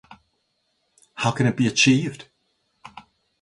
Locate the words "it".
1.45-1.55